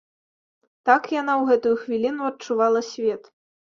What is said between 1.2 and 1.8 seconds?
яна ў гэтую